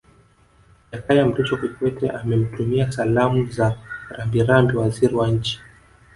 Jakaya 0.91 1.23
Mrisho 1.27 1.55
Kikwete 1.61 2.07
amemtumia 2.09 2.91
Salamu 2.91 3.45
za 3.51 3.77
Rambirambi 4.09 4.77
Waziri 4.77 5.15
wa 5.15 5.27
Nchi 5.31 5.59